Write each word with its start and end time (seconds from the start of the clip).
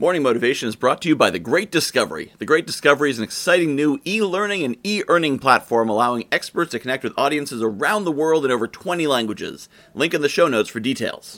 Morning 0.00 0.22
Motivation 0.22 0.66
is 0.66 0.76
brought 0.76 1.02
to 1.02 1.10
you 1.10 1.14
by 1.14 1.28
The 1.28 1.38
Great 1.38 1.70
Discovery. 1.70 2.32
The 2.38 2.46
Great 2.46 2.66
Discovery 2.66 3.10
is 3.10 3.18
an 3.18 3.24
exciting 3.24 3.76
new 3.76 4.00
e 4.06 4.22
learning 4.22 4.62
and 4.62 4.78
e 4.82 5.02
earning 5.08 5.38
platform 5.38 5.90
allowing 5.90 6.26
experts 6.32 6.70
to 6.70 6.78
connect 6.78 7.04
with 7.04 7.12
audiences 7.18 7.62
around 7.62 8.04
the 8.04 8.10
world 8.10 8.46
in 8.46 8.50
over 8.50 8.66
20 8.66 9.06
languages. 9.06 9.68
Link 9.92 10.14
in 10.14 10.22
the 10.22 10.28
show 10.30 10.48
notes 10.48 10.70
for 10.70 10.80
details. 10.80 11.36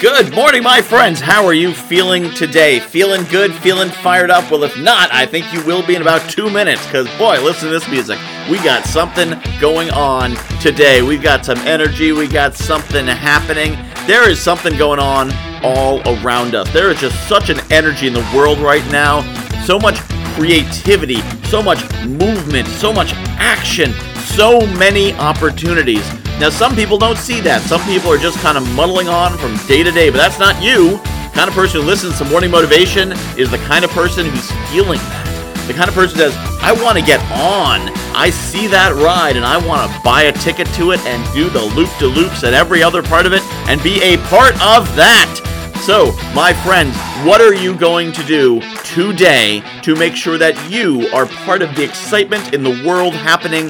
Good 0.00 0.32
morning, 0.36 0.62
my 0.62 0.82
friends. 0.82 1.18
How 1.18 1.44
are 1.44 1.52
you 1.52 1.74
feeling 1.74 2.30
today? 2.34 2.78
Feeling 2.78 3.24
good? 3.24 3.52
Feeling 3.52 3.88
fired 3.88 4.30
up? 4.30 4.48
Well, 4.52 4.62
if 4.62 4.78
not, 4.78 5.12
I 5.12 5.26
think 5.26 5.52
you 5.52 5.64
will 5.66 5.84
be 5.84 5.96
in 5.96 6.02
about 6.02 6.30
two 6.30 6.48
minutes 6.48 6.86
because, 6.86 7.08
boy, 7.18 7.42
listen 7.42 7.70
to 7.70 7.74
this 7.74 7.88
music. 7.88 8.20
We 8.48 8.58
got 8.58 8.84
something 8.84 9.34
going 9.58 9.90
on 9.90 10.36
today. 10.60 11.02
We've 11.02 11.20
got 11.20 11.44
some 11.44 11.58
energy. 11.58 12.12
We 12.12 12.28
got 12.28 12.54
something 12.54 13.04
happening. 13.04 13.76
There 14.06 14.30
is 14.30 14.40
something 14.40 14.78
going 14.78 15.00
on 15.00 15.32
all 15.64 16.00
around 16.08 16.54
us. 16.54 16.72
There 16.72 16.92
is 16.92 17.00
just 17.00 17.28
such 17.28 17.50
an 17.50 17.58
energy 17.72 18.06
in 18.06 18.12
the 18.12 18.24
world 18.32 18.58
right 18.60 18.86
now. 18.92 19.22
So 19.64 19.80
much 19.80 19.98
creativity, 20.36 21.20
so 21.48 21.60
much 21.60 21.82
movement, 22.04 22.68
so 22.68 22.92
much 22.92 23.14
action, 23.38 23.92
so 24.14 24.60
many 24.78 25.12
opportunities. 25.14 26.08
Now, 26.38 26.50
some 26.50 26.76
people 26.76 26.98
don't 26.98 27.18
see 27.18 27.40
that. 27.40 27.62
Some 27.62 27.82
people 27.82 28.12
are 28.12 28.18
just 28.18 28.38
kind 28.38 28.56
of 28.56 28.62
muddling 28.76 29.08
on 29.08 29.36
from 29.38 29.56
day 29.66 29.82
to 29.82 29.90
day, 29.90 30.08
but 30.10 30.18
that's 30.18 30.38
not 30.38 30.62
you. 30.62 30.98
The 30.98 31.30
kind 31.34 31.48
of 31.48 31.54
person 31.56 31.80
who 31.80 31.86
listens 31.88 32.16
to 32.18 32.24
morning 32.26 32.52
motivation 32.52 33.10
is 33.36 33.50
the 33.50 33.58
kind 33.66 33.84
of 33.84 33.90
person 33.90 34.26
who's 34.26 34.50
feeling 34.70 34.98
that. 34.98 35.25
The 35.66 35.74
kind 35.74 35.88
of 35.88 35.94
person 35.94 36.18
says, 36.18 36.34
I 36.62 36.72
want 36.72 36.96
to 36.96 37.04
get 37.04 37.20
on. 37.32 37.90
I 38.14 38.30
see 38.30 38.66
that 38.68 38.94
ride 38.94 39.36
and 39.36 39.44
I 39.44 39.56
want 39.66 39.90
to 39.90 40.00
buy 40.02 40.22
a 40.22 40.32
ticket 40.32 40.68
to 40.74 40.92
it 40.92 41.00
and 41.00 41.34
do 41.34 41.50
the 41.50 41.62
loop 41.74 41.90
de 41.98 42.06
loops 42.06 42.44
and 42.44 42.54
every 42.54 42.82
other 42.82 43.02
part 43.02 43.26
of 43.26 43.32
it 43.32 43.42
and 43.68 43.82
be 43.82 44.00
a 44.02 44.16
part 44.28 44.54
of 44.54 44.86
that. 44.94 45.42
So, 45.82 46.12
my 46.34 46.52
friends, 46.52 46.96
what 47.24 47.40
are 47.40 47.54
you 47.54 47.76
going 47.76 48.12
to 48.12 48.22
do 48.24 48.60
today 48.84 49.62
to 49.82 49.94
make 49.94 50.16
sure 50.16 50.38
that 50.38 50.70
you 50.70 51.08
are 51.14 51.26
part 51.26 51.62
of 51.62 51.74
the 51.76 51.84
excitement 51.84 52.54
in 52.54 52.62
the 52.62 52.82
world 52.86 53.14
happening 53.14 53.68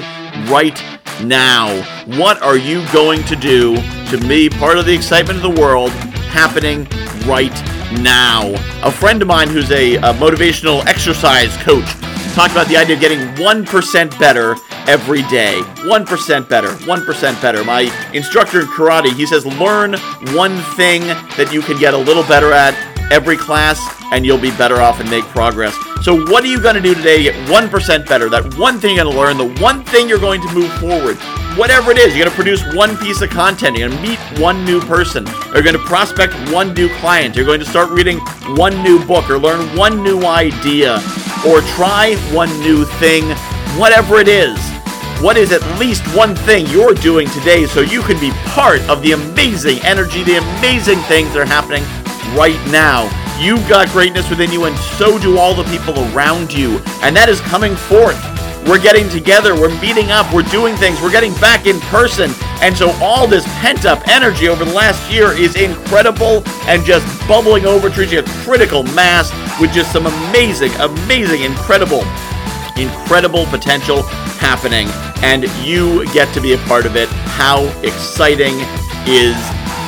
right 0.49 0.81
now? 1.23 1.79
What 2.17 2.41
are 2.41 2.57
you 2.57 2.85
going 2.91 3.23
to 3.25 3.35
do 3.35 3.75
to 4.09 4.17
be 4.27 4.49
part 4.49 4.77
of 4.77 4.85
the 4.85 4.93
excitement 4.93 5.43
of 5.43 5.55
the 5.55 5.61
world 5.61 5.91
happening 6.29 6.87
right 7.27 7.53
now? 7.53 7.76
A 8.83 8.91
friend 8.91 9.21
of 9.21 9.27
mine 9.27 9.49
who's 9.49 9.71
a, 9.71 9.95
a 9.95 10.13
motivational 10.13 10.85
exercise 10.85 11.55
coach 11.57 11.85
talked 12.35 12.51
about 12.51 12.67
the 12.67 12.77
idea 12.77 12.95
of 12.95 13.01
getting 13.01 13.19
1% 13.35 14.19
better 14.19 14.55
every 14.87 15.23
day. 15.23 15.59
1% 15.61 16.49
better, 16.49 16.67
1% 16.69 17.41
better. 17.41 17.63
My 17.63 18.09
instructor 18.13 18.61
in 18.61 18.67
karate, 18.67 19.11
he 19.13 19.25
says 19.25 19.45
learn 19.45 19.95
one 20.35 20.57
thing 20.75 21.01
that 21.35 21.49
you 21.51 21.61
can 21.61 21.77
get 21.79 21.93
a 21.93 21.97
little 21.97 22.23
better 22.23 22.53
at 22.53 22.73
every 23.11 23.35
class 23.35 23.79
and 24.13 24.25
you'll 24.25 24.37
be 24.37 24.51
better 24.51 24.77
off 24.77 24.99
and 24.99 25.09
make 25.09 25.25
progress. 25.25 25.75
So 26.01 26.25
what 26.27 26.43
are 26.43 26.47
you 26.47 26.61
going 26.61 26.75
to 26.75 26.81
do 26.81 26.93
today 26.93 27.17
to 27.17 27.23
get 27.23 27.35
1% 27.49 28.07
better? 28.07 28.29
That 28.29 28.57
one 28.57 28.79
thing 28.79 28.95
you're 28.95 29.03
going 29.03 29.15
to 29.15 29.19
learn, 29.19 29.37
the 29.37 29.61
one 29.61 29.83
thing 29.83 30.07
you're 30.07 30.19
going 30.19 30.41
to 30.41 30.53
move 30.53 30.71
forward. 30.79 31.17
Whatever 31.57 31.89
it 31.89 31.97
is, 31.97 32.15
you're 32.15 32.23
going 32.23 32.29
to 32.29 32.35
produce 32.35 32.63
one 32.75 32.95
piece 32.97 33.19
of 33.21 33.31
content. 33.31 33.75
You're 33.75 33.89
going 33.89 33.99
to 33.99 34.09
meet 34.09 34.19
one 34.39 34.63
new 34.63 34.79
person. 34.79 35.25
You're 35.51 35.63
going 35.63 35.75
to 35.75 35.83
prospect 35.85 36.35
one 36.51 36.75
new 36.75 36.87
client. 36.97 37.35
You're 37.35 37.47
going 37.47 37.59
to 37.59 37.65
start 37.65 37.89
reading 37.89 38.19
one 38.55 38.83
new 38.83 39.03
book 39.03 39.27
or 39.27 39.39
learn 39.39 39.75
one 39.75 40.03
new 40.03 40.23
idea 40.23 40.97
or 41.47 41.61
try 41.61 42.15
one 42.31 42.51
new 42.59 42.85
thing. 42.99 43.23
Whatever 43.79 44.19
it 44.19 44.27
is, 44.27 44.55
what 45.19 45.35
is 45.35 45.51
at 45.51 45.63
least 45.79 46.03
one 46.15 46.35
thing 46.35 46.67
you're 46.67 46.93
doing 46.93 47.27
today 47.29 47.65
so 47.65 47.81
you 47.81 48.03
can 48.03 48.19
be 48.19 48.29
part 48.51 48.81
of 48.81 49.01
the 49.01 49.13
amazing 49.13 49.79
energy, 49.79 50.23
the 50.23 50.37
amazing 50.37 50.99
things 51.09 51.33
that 51.33 51.39
are 51.39 51.45
happening 51.45 51.81
right 52.37 52.61
now. 52.69 53.09
You've 53.41 53.67
got 53.67 53.89
greatness 53.89 54.29
within 54.29 54.51
you, 54.51 54.65
and 54.65 54.77
so 54.77 55.17
do 55.17 55.39
all 55.39 55.55
the 55.55 55.63
people 55.75 55.97
around 56.13 56.53
you. 56.53 56.77
And 57.01 57.15
that 57.15 57.29
is 57.29 57.41
coming 57.41 57.75
forth. 57.75 58.36
We're 58.67 58.81
getting 58.81 59.07
together, 59.09 59.55
we're 59.55 59.79
meeting 59.79 60.11
up, 60.11 60.33
we're 60.33 60.43
doing 60.43 60.75
things, 60.75 61.01
we're 61.01 61.11
getting 61.11 61.33
back 61.35 61.65
in 61.65 61.79
person. 61.81 62.31
And 62.61 62.75
so 62.75 62.91
all 63.01 63.27
this 63.27 63.45
pent 63.59 63.85
up 63.85 64.07
energy 64.07 64.49
over 64.49 64.65
the 64.65 64.73
last 64.73 65.11
year 65.11 65.31
is 65.31 65.55
incredible 65.55 66.43
and 66.67 66.83
just 66.83 67.05
bubbling 67.27 67.65
over 67.65 67.89
to 67.89 68.17
a 68.17 68.23
critical 68.43 68.83
mass 68.83 69.31
with 69.61 69.71
just 69.71 69.91
some 69.91 70.05
amazing, 70.05 70.73
amazing, 70.75 71.43
incredible 71.43 72.03
incredible 72.77 73.45
potential 73.47 74.03
happening, 74.39 74.87
and 75.23 75.45
you 75.65 76.05
get 76.13 76.31
to 76.33 76.39
be 76.41 76.53
a 76.53 76.57
part 76.59 76.85
of 76.85 76.95
it. 76.95 77.09
How 77.09 77.63
exciting 77.81 78.53
is 79.07 79.33